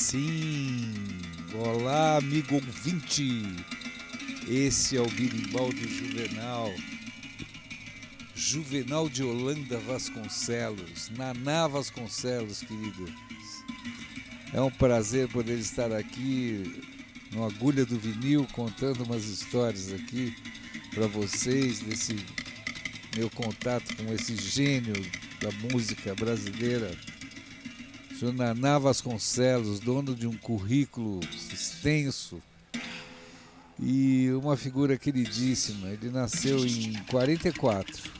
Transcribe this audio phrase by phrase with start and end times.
[0.00, 0.94] Sim!
[1.52, 3.42] Olá, amigo ouvinte!
[4.48, 6.72] Esse é o Birimbau do Juvenal.
[8.32, 13.10] Juvenal de Holanda Vasconcelos, Naná Vasconcelos, queridos.
[14.54, 16.80] É um prazer poder estar aqui
[17.32, 20.32] no Agulha do Vinil contando umas histórias aqui
[20.94, 22.16] para vocês desse
[23.16, 24.94] meu contato com esse gênio
[25.40, 26.96] da música brasileira
[28.18, 28.32] Sr.
[28.32, 31.20] Naná Vasconcelos, dono de um currículo
[31.52, 32.42] extenso
[33.78, 35.88] e uma figura queridíssima.
[35.90, 38.10] Ele nasceu em 44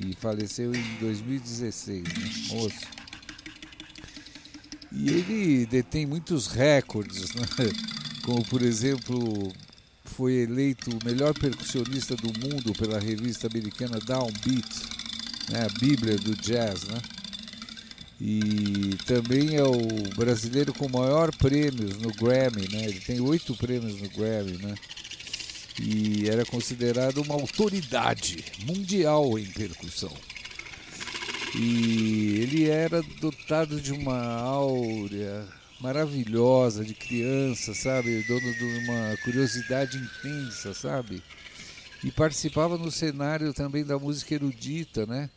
[0.00, 2.32] e faleceu em 2016, né?
[2.48, 2.80] moço.
[4.90, 7.46] E ele detém muitos recordes, né?
[8.24, 9.52] como por exemplo,
[10.04, 14.68] foi eleito o melhor percussionista do mundo pela revista americana Downbeat,
[15.48, 15.64] né?
[15.64, 17.00] a Bíblia do Jazz, né?
[18.24, 22.84] E também é o brasileiro com maior prêmios no Grammy, né?
[22.84, 24.76] Ele tem oito prêmios no Grammy, né?
[25.80, 30.12] E era considerado uma autoridade mundial em percussão.
[31.56, 35.44] E ele era dotado de uma áurea
[35.80, 38.22] maravilhosa de criança, sabe?
[38.22, 41.20] Dono de uma curiosidade intensa, sabe?
[42.04, 45.28] E participava no cenário também da música erudita, né?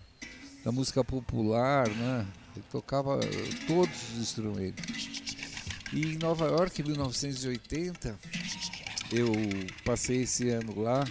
[0.64, 2.28] Da música popular, né?
[2.56, 3.20] Ele tocava
[3.68, 4.86] todos os instrumentos.
[5.94, 8.18] E em Nova York, em 1980,
[9.12, 9.32] eu
[9.84, 11.06] passei esse ano lá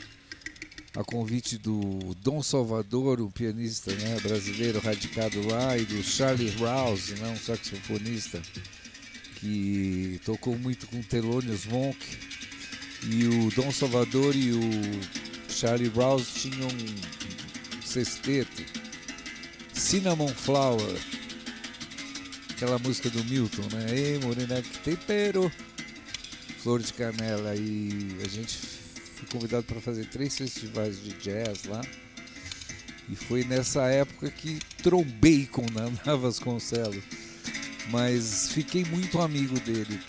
[0.97, 7.15] a convite do Dom Salvador, um pianista né, brasileiro radicado lá, e do Charlie Rouse,
[7.16, 8.41] né, um saxofonista
[9.37, 11.99] que tocou muito com Thelonious Monk.
[13.03, 14.61] E o Dom Salvador e o
[15.49, 18.65] Charlie Rouse tinham um sexteto,
[19.75, 20.97] Cinnamon Flower,
[22.64, 23.86] aquela música do Milton, né?
[23.91, 25.52] Ei, morena, que tempero!
[26.62, 27.54] Flor de Canela.
[27.54, 31.82] E a gente foi convidado para fazer três festivais de jazz lá.
[33.10, 37.04] E foi nessa época que trombei com Naná Vasconcelos.
[37.91, 40.00] Mas fiquei muito amigo dele.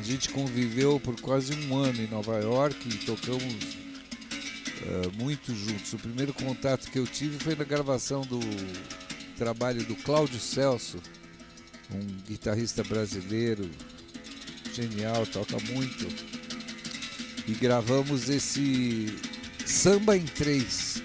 [0.00, 5.92] A gente conviveu por quase um ano em Nova York e tocamos uh, muito juntos.
[5.92, 8.40] O primeiro contato que eu tive foi na gravação do
[9.36, 10.98] trabalho do Cláudio Celso,
[11.92, 13.70] um guitarrista brasileiro
[14.74, 16.06] genial, toca muito.
[17.46, 19.16] E gravamos esse
[19.64, 21.02] Samba em Três,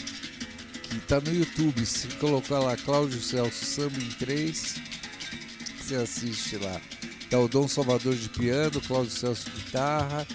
[0.90, 1.86] que está no YouTube.
[1.86, 4.76] Se colocar lá Cláudio Celso Samba em Três,
[5.80, 6.82] você assiste lá.
[7.30, 10.28] Tá o Dom Salvador de piano, Cláudio Celso de guitarra,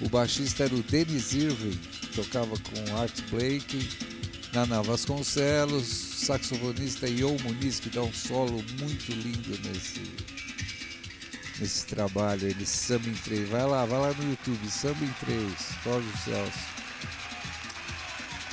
[0.00, 3.88] o baixista era o Denis Irving, que tocava com Art Blake,
[4.52, 10.00] Nana Vasconcelos, saxofonista Ion Muniz, que dá um solo muito lindo nesse,
[11.60, 13.46] nesse trabalho, ele samba em três.
[13.50, 15.52] Vai lá, vai lá no YouTube, samba em três,
[15.82, 16.74] Cláudio Celso.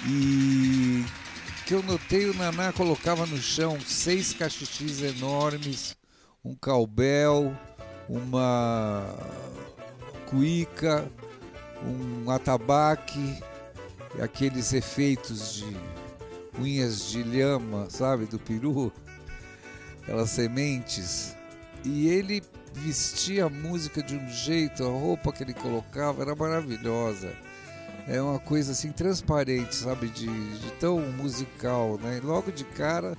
[0.06, 1.06] E
[1.66, 5.96] que eu notei, o Naná colocava no chão seis cachichis enormes,
[6.44, 7.58] um calbel,
[8.10, 9.18] uma
[10.26, 11.10] cuíca,
[11.86, 13.42] um atabaque,
[14.22, 16.01] aqueles efeitos de
[16.60, 18.92] unhas de lhama, sabe, do peru,
[20.02, 21.36] aquelas sementes.
[21.84, 27.34] E ele vestia a música de um jeito, a roupa que ele colocava era maravilhosa.
[28.08, 32.18] É uma coisa assim transparente, sabe, de, de tão musical, né?
[32.18, 33.18] E logo de cara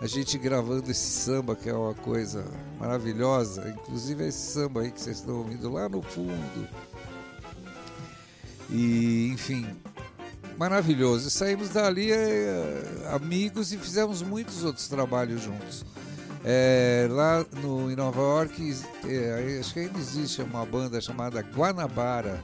[0.00, 2.44] a gente gravando esse samba que é uma coisa
[2.78, 6.68] maravilhosa, inclusive esse samba aí que vocês estão ouvindo lá no fundo.
[8.70, 9.66] E enfim,
[10.58, 11.30] maravilhoso.
[11.30, 12.82] Saímos dali é,
[13.14, 15.86] amigos e fizemos muitos outros trabalhos juntos.
[16.44, 18.76] É, lá no, em Nova York,
[19.06, 22.42] é, acho que ainda existe uma banda chamada Guanabara,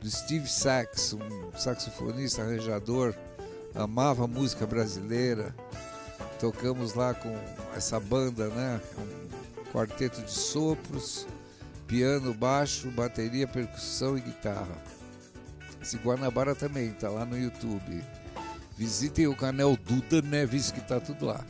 [0.00, 3.14] do Steve Sax, um saxofonista, arranjador,
[3.74, 5.54] amava música brasileira.
[6.38, 7.34] Tocamos lá com
[7.76, 8.80] essa banda, né?
[8.98, 11.26] Um quarteto de sopros,
[11.86, 14.76] piano, baixo, bateria, percussão e guitarra.
[15.84, 18.02] Esse Guanabara também tá lá no YouTube.
[18.74, 21.44] Visitem o canal Duda Neves que tá tudo lá.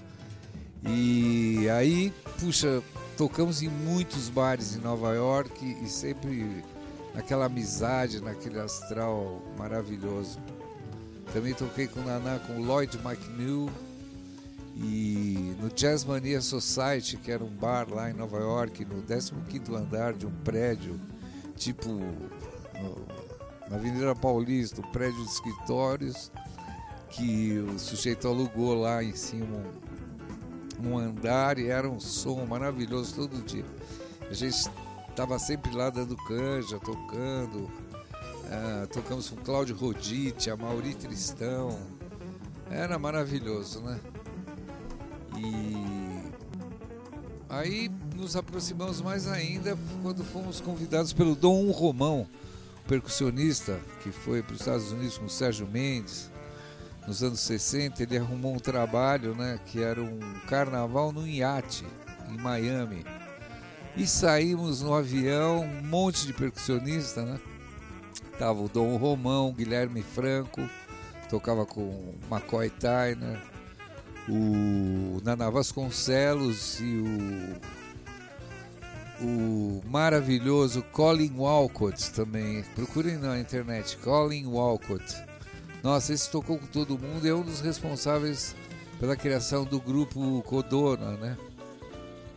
[0.83, 2.83] E aí, puxa,
[3.17, 6.65] tocamos em muitos bares em Nova York e sempre
[7.15, 10.41] naquela amizade, naquele astral maravilhoso.
[11.33, 13.71] Também toquei com o Naná, com Lloyd McNeil
[14.77, 19.77] e no Jazz Mania Society, que era um bar lá em Nova York, no 15º
[19.77, 21.01] andar de um prédio,
[21.55, 21.89] tipo
[23.69, 26.31] na Avenida Paulista, um prédio de escritórios
[27.09, 29.57] que o sujeito alugou lá em cima
[30.81, 33.65] um, um andar e era um som maravilhoso todo dia.
[34.29, 34.69] A gente
[35.09, 37.71] estava sempre lá dando canja, tocando.
[38.45, 41.79] Uh, tocamos com Cláudio Rodite, a Mauri Tristão.
[42.71, 44.01] Era maravilhoso, né?
[45.37, 46.33] E
[47.49, 52.27] aí nos aproximamos mais ainda quando fomos convidados pelo Dom Romão,
[52.87, 56.31] percussionista que foi para os Estados Unidos com o Sérgio Mendes
[57.07, 58.03] nos anos 60.
[58.03, 61.85] Ele arrumou um trabalho, né, que era um carnaval no iate
[62.29, 63.05] em Miami.
[63.97, 67.39] E saímos no avião, um monte de percussionista, né?
[68.39, 70.69] Tava o Dom Romão, Guilherme Franco,
[71.31, 73.41] tocava com McCoy Tyner,
[74.29, 77.61] o Nana Vasconcelos e o,
[79.21, 82.63] o maravilhoso Colin Walcott também.
[82.75, 85.05] Procurem na internet, Colin Walcott.
[85.83, 88.55] Nossa, esse tocou com todo mundo, é um dos responsáveis
[88.99, 91.37] pela criação do grupo Codona, né?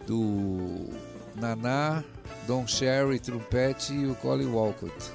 [0.05, 0.89] Do
[1.35, 2.03] Naná,
[2.45, 5.11] Don Sherry, trompete e o Colin Walcott.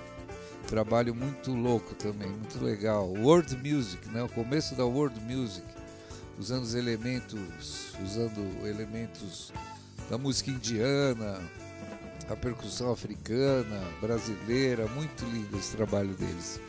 [0.67, 3.09] Trabalho muito louco também, muito legal.
[3.09, 4.23] World Music, né?
[4.23, 5.67] O começo da World Music,
[6.39, 9.53] usando os elementos, usando elementos
[10.13, 11.41] da música indiana,
[12.29, 16.61] a percussão africana, brasileira, muito lindo esse trabalho deles.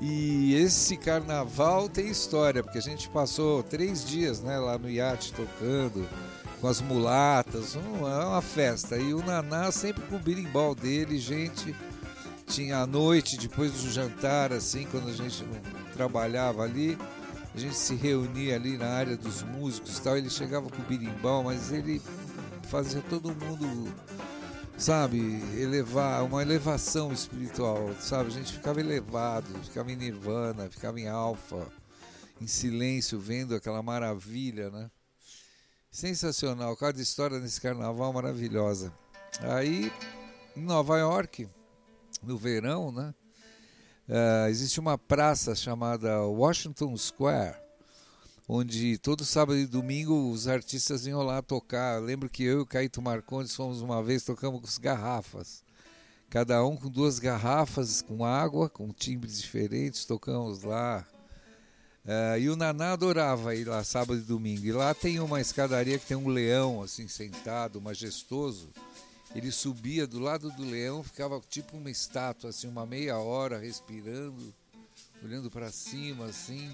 [0.00, 5.32] E esse carnaval tem história, porque a gente passou três dias né, lá no iate
[5.32, 6.08] tocando,
[6.60, 7.80] com as mulatas, é
[8.26, 8.96] uma festa.
[8.96, 11.74] E o Naná sempre com o birimbau dele, gente.
[12.46, 15.44] Tinha a noite, depois do jantar, assim, quando a gente
[15.94, 16.96] trabalhava ali,
[17.54, 20.16] a gente se reunia ali na área dos músicos e tal.
[20.16, 22.00] Ele chegava com o birimbau, mas ele
[22.68, 23.92] fazia todo mundo,
[24.78, 25.18] sabe,
[25.60, 28.28] elevar, uma elevação espiritual, sabe?
[28.28, 31.66] A gente ficava elevado, ficava em nirvana, ficava em alfa,
[32.40, 34.90] em silêncio, vendo aquela maravilha, né?
[35.90, 38.92] Sensacional, cada história nesse carnaval maravilhosa.
[39.40, 39.92] Aí,
[40.56, 41.48] em Nova York,
[42.22, 43.12] no verão, né?
[44.10, 47.54] Uh, existe uma praça chamada Washington Square,
[48.48, 51.98] onde todo sábado e domingo os artistas iam lá tocar.
[51.98, 55.62] Eu lembro que eu e o Caíto Marcondes fomos uma vez, tocamos com garrafas.
[56.28, 61.06] Cada um com duas garrafas com água, com timbres diferentes, tocamos lá.
[62.04, 64.66] Uh, e o Naná adorava ir lá sábado e domingo.
[64.66, 68.70] E lá tem uma escadaria que tem um leão assim sentado, majestoso.
[69.34, 74.52] Ele subia do lado do leão, ficava tipo uma estátua, assim, uma meia hora respirando,
[75.22, 76.68] olhando para cima, assim.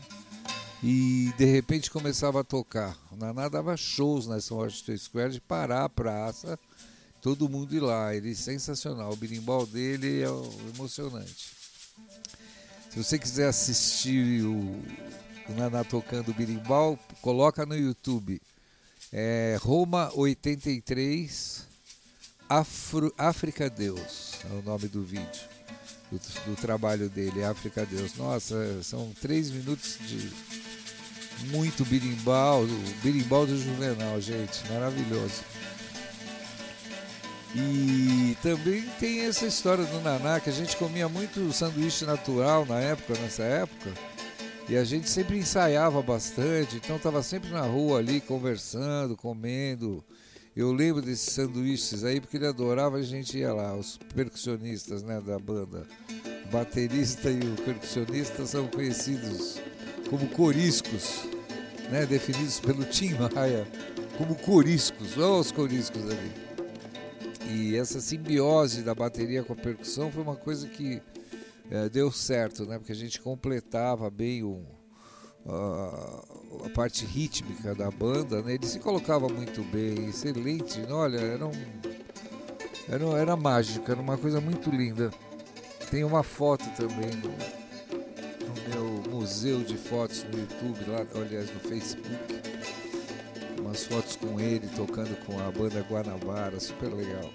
[0.83, 2.97] E de repente começava a tocar.
[3.13, 6.59] O Naná dava shows nessa Washington Square de parar a praça,
[7.21, 8.15] todo mundo ir lá.
[8.15, 9.13] Ele sensacional.
[9.13, 10.29] O birimbau dele é
[10.75, 11.55] emocionante.
[12.91, 14.83] Se você quiser assistir o,
[15.51, 18.41] o Naná tocando birimbau, coloca no YouTube.
[19.13, 21.67] É Roma 83
[22.49, 25.43] Afro, África Deus é o nome do vídeo,
[26.13, 26.19] do,
[26.51, 28.15] do trabalho dele, África Deus.
[28.15, 30.31] Nossa, são três minutos de
[31.49, 32.65] muito birimbau,
[33.03, 35.43] birimbau do Juvenal, gente, maravilhoso.
[37.55, 42.79] E também tem essa história do Naná, que a gente comia muito sanduíche natural na
[42.79, 43.93] época, nessa época,
[44.69, 50.05] e a gente sempre ensaiava bastante, então estava sempre na rua ali conversando, comendo.
[50.57, 55.21] Eu lembro desses sanduíches aí porque ele adorava, a gente ia lá, os percussionistas né,
[55.21, 55.87] da banda.
[56.47, 59.61] O baterista e o percussionista são conhecidos
[60.09, 61.25] como coriscos,
[61.91, 63.67] né, definidos pelo Tim Maia
[64.17, 65.19] como coriscos.
[65.19, 66.33] Olha os coriscos ali.
[67.51, 71.03] E essa simbiose da bateria com a percussão foi uma coisa que
[71.71, 72.79] é, deu certo, né?
[72.79, 74.65] Porque a gente completava bem o,
[75.47, 76.25] a,
[76.65, 78.55] a, parte rítmica da banda, né?
[78.55, 80.81] Ele se colocava muito bem, excelente.
[80.91, 81.53] Olha, era um,
[82.89, 85.11] era, era mágica, era uma coisa muito linda.
[85.91, 87.31] Tem uma foto também no,
[88.47, 92.47] no meu museu de fotos no YouTube, lá, aliás, no Facebook
[93.67, 97.31] umas fotos com ele tocando com a banda Guanabara, super legal.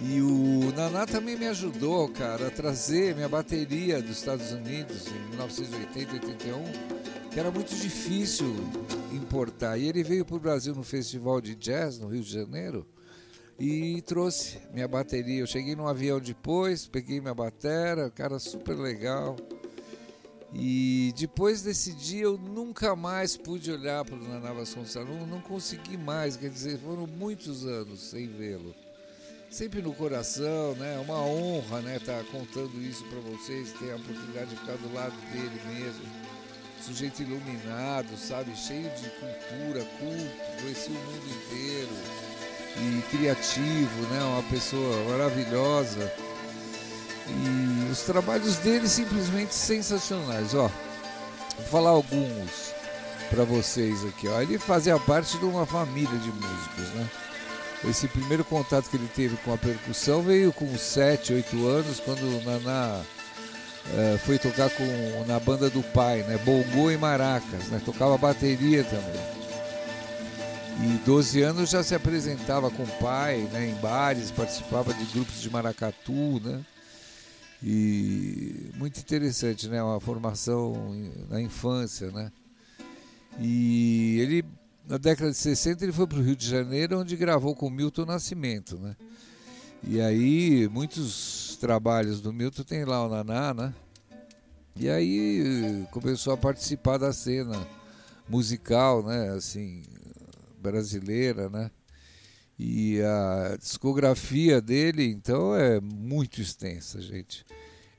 [0.00, 5.28] E o Naná também me ajudou, cara, a trazer minha bateria dos Estados Unidos em
[5.30, 7.01] 1980, 81,
[7.32, 8.54] que era muito difícil
[9.10, 9.78] importar.
[9.78, 12.86] E ele veio para o Brasil no Festival de Jazz, no Rio de Janeiro,
[13.58, 15.40] e trouxe minha bateria.
[15.40, 19.36] Eu cheguei num avião depois, peguei minha bateria, cara super legal.
[20.54, 25.40] E depois desse dia eu nunca mais pude olhar para o Naná Vasconcelos, não, não
[25.40, 28.74] consegui mais, quer dizer, foram muitos anos sem vê-lo.
[29.50, 30.98] Sempre no coração, né?
[30.98, 31.96] Uma honra, né?
[31.96, 36.31] Estar tá contando isso para vocês, ter a oportunidade de ficar do lado dele mesmo.
[36.84, 38.56] Sujeito iluminado, sabe?
[38.56, 41.92] Cheio de cultura, culto, conheci o mundo inteiro
[42.76, 44.20] e criativo, né?
[44.22, 46.12] Uma pessoa maravilhosa.
[47.28, 50.68] E os trabalhos dele simplesmente sensacionais, ó.
[51.56, 52.74] Vou falar alguns
[53.30, 54.40] para vocês aqui, ó.
[54.40, 57.08] Ele fazia parte de uma família de músicos, né?
[57.88, 62.22] Esse primeiro contato que ele teve com a percussão veio com 7, 8 anos, quando
[62.22, 63.00] o Naná
[63.86, 66.38] uh, foi tocar com, na banda do pai, né?
[66.44, 67.80] Bongô e maracas, né?
[67.84, 69.42] Tocava bateria também.
[70.80, 75.40] E 12 anos já se apresentava com o pai, né, em bares, participava de grupos
[75.40, 76.64] de maracatu, né?
[77.62, 80.74] E muito interessante, né, uma formação
[81.28, 82.32] na infância, né?
[83.38, 84.44] E ele
[84.88, 88.04] na década de 60 ele foi para o Rio de Janeiro, onde gravou com Milton
[88.04, 88.96] Nascimento, né?
[89.84, 93.72] E aí muitos trabalhos do Milton tem lá o Naná, né?
[94.74, 97.56] E aí começou a participar da cena
[98.28, 99.28] musical, né?
[99.30, 99.84] Assim,
[100.60, 101.70] brasileira, né?
[102.58, 107.46] E a discografia dele, então, é muito extensa, gente.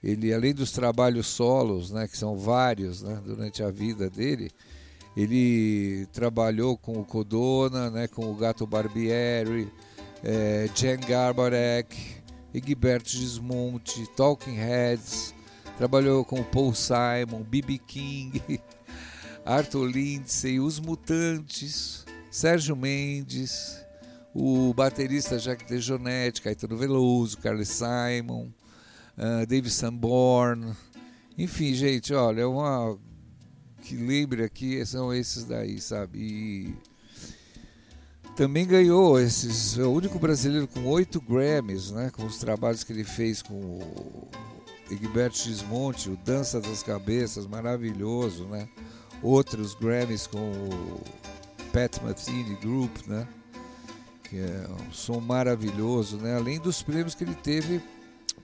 [0.03, 4.51] Ele, além dos trabalhos solos, né, que são vários, né, durante a vida dele,
[5.15, 9.71] ele trabalhou com o Codona, né, com o Gato Barbieri,
[10.21, 12.22] é, Jan Garbarek,
[12.53, 15.33] Egberto Gismonti, Talking Heads,
[15.77, 17.79] trabalhou com Paul Simon, B.B.
[17.79, 18.61] King,
[19.43, 23.83] Arthur Lindsay, Os Mutantes, Sérgio Mendes,
[24.33, 28.49] o baterista Jacques Dejonetti, Caetano Veloso, Carlos Simon,
[29.17, 30.73] uh, Dave Sanborn.
[31.37, 32.97] Enfim, gente, olha, é uma
[33.81, 36.19] que lembre aqui são esses daí, sabe?
[36.19, 36.92] E
[38.35, 42.11] também ganhou esses, é o único brasileiro com oito Grammys, né?
[42.15, 44.27] Com os trabalhos que ele fez com o
[44.89, 48.67] Egberto Gismonti, o Dança das Cabeças, maravilhoso, né?
[49.21, 51.01] Outros Grammys com o
[51.71, 53.27] Pat Metheny Group, né?
[54.23, 56.35] Que é um som maravilhoso, né?
[56.35, 57.81] Além dos prêmios que ele teve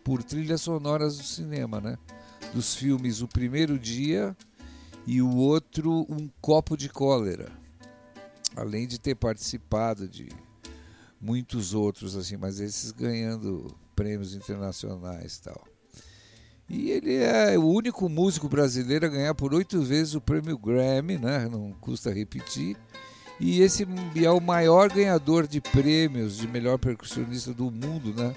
[0.03, 1.97] por trilhas sonoras do cinema, né?
[2.53, 4.35] Dos filmes O Primeiro Dia
[5.05, 7.58] e o outro Um Copo de Cólera.
[8.55, 10.29] Além de ter participado de
[11.19, 15.67] muitos outros assim, mas esses ganhando prêmios internacionais e tal.
[16.69, 21.17] E ele é o único músico brasileiro a ganhar por oito vezes o prêmio Grammy,
[21.17, 21.49] né?
[21.51, 22.77] Não custa repetir.
[23.39, 23.87] E esse
[24.23, 28.35] é o maior ganhador de prêmios de melhor percussionista do mundo, né?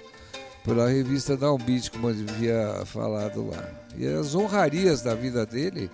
[0.63, 3.69] Pela revista Downbeat, como eu havia falado lá.
[3.95, 5.91] E as honrarias da vida dele,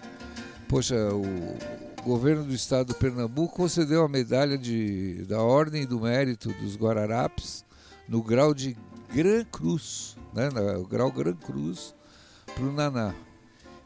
[0.67, 1.57] poxa, o
[2.03, 7.65] governo do estado do Pernambuco concedeu a medalha de, da Ordem do Mérito dos Guararapes
[8.07, 8.75] no grau de
[9.13, 10.49] Gran Cruz, né?
[10.49, 11.93] No grau Gran Cruz,
[12.55, 13.13] para o Naná.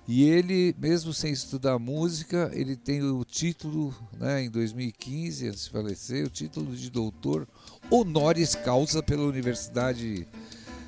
[0.08, 5.70] E ele, mesmo sem estudar música, ele tem o título, né, em 2015, antes de
[5.70, 7.48] falecer, o título de doutor
[7.90, 10.28] honoris causa pela Universidade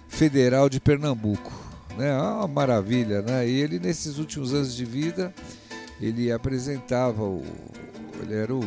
[0.10, 1.52] Federal de Pernambuco.
[1.98, 2.12] Né?
[2.12, 3.48] Ah, uma maravilha, né?
[3.48, 5.34] E ele, nesses últimos anos de vida,
[6.00, 7.44] ele apresentava, o,
[8.22, 8.62] ele era o,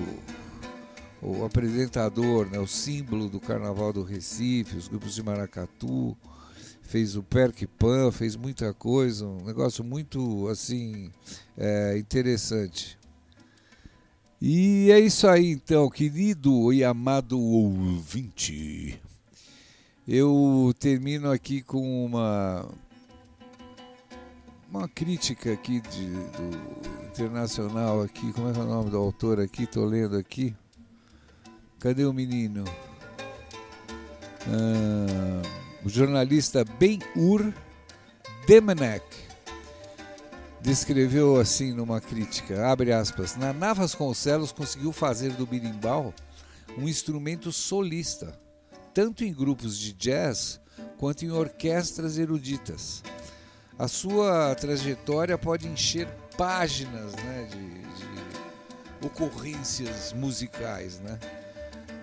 [1.22, 6.16] o apresentador, né, o símbolo do Carnaval do Recife, os grupos de maracatu,
[6.82, 11.10] fez o Perk Pan, fez muita coisa, um negócio muito assim
[11.56, 12.98] é, interessante.
[14.40, 19.00] E é isso aí então, querido e amado ouvinte.
[20.06, 22.66] Eu termino aqui com uma
[24.70, 29.66] uma crítica aqui de, do internacional aqui, como é é o nome do autor aqui?
[29.66, 30.54] Tô lendo aqui.
[31.80, 32.64] Cadê o menino?
[34.46, 35.42] Ah,
[35.84, 37.52] o jornalista Ben-Ur
[38.46, 39.04] Demenek
[40.60, 46.12] descreveu assim numa crítica, abre aspas, Naná Vasconcelos conseguiu fazer do birimbau
[46.76, 48.38] um instrumento solista,
[48.92, 50.60] tanto em grupos de jazz
[50.98, 53.02] quanto em orquestras eruditas.
[53.78, 57.68] A sua trajetória pode encher páginas né, de,
[59.00, 61.18] de ocorrências musicais, né?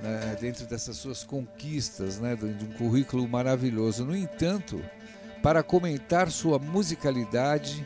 [0.01, 4.05] né, dentro dessas suas conquistas, né, de um currículo maravilhoso.
[4.05, 4.81] No entanto,
[5.43, 7.85] para comentar sua musicalidade,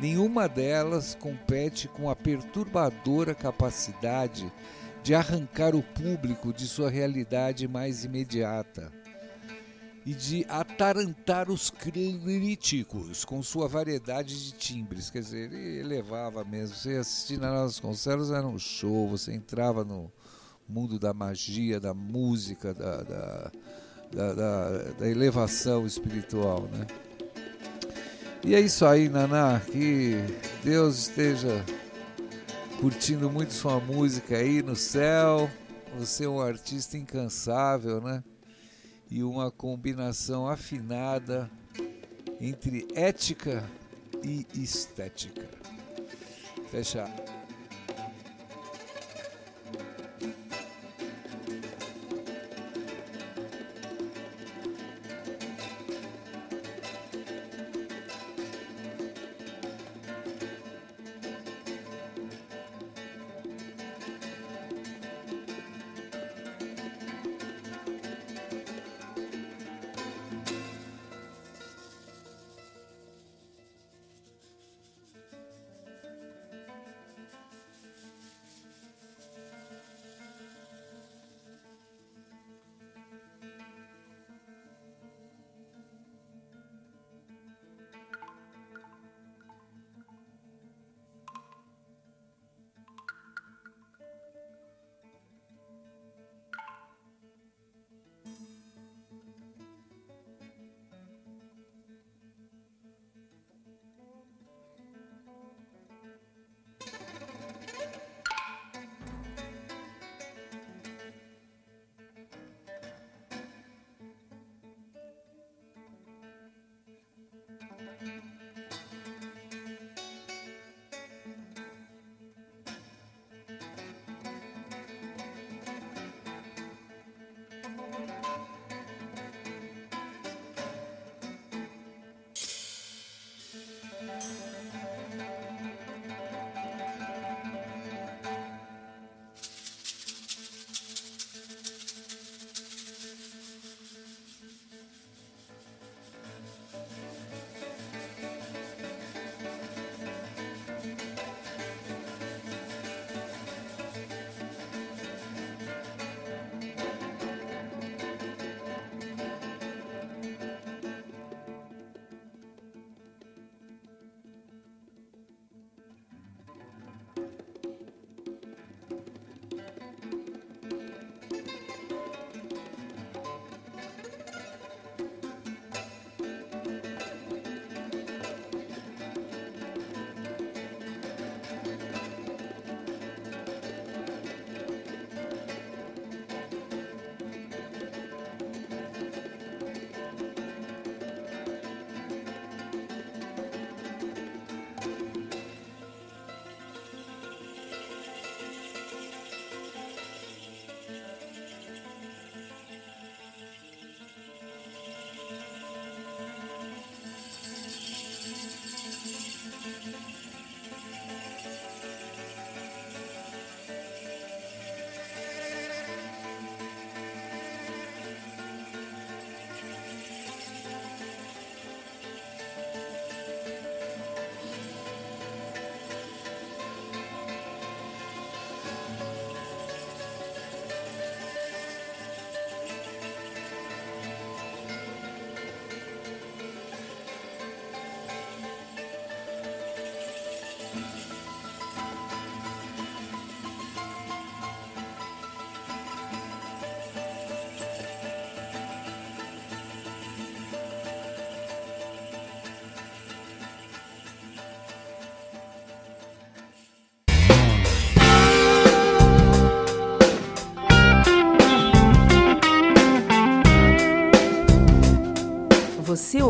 [0.00, 4.52] Nenhuma delas compete com a perturbadora capacidade
[5.02, 8.92] de arrancar o público de sua realidade mais imediata
[10.06, 15.10] e de atarantar os críticos com sua variedade de timbres.
[15.10, 16.76] Quer dizer, ele elevava mesmo.
[16.76, 20.08] Você assistia nas concertos, era um show, você entrava no
[20.68, 23.50] mundo da magia, da música, da, da,
[24.12, 26.68] da, da, da elevação espiritual.
[26.72, 26.86] Né?
[28.44, 29.58] E é isso aí, Naná.
[29.58, 30.18] Que
[30.62, 31.64] Deus esteja
[32.80, 35.50] curtindo muito sua música aí no céu.
[35.98, 38.22] Você é um artista incansável, né?
[39.10, 41.50] E uma combinação afinada
[42.40, 43.64] entre ética
[44.22, 45.48] e estética.
[46.70, 47.04] Fecha.